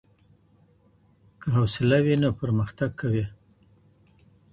[1.39, 3.25] که حوصله وي نو پرمختګ کوې.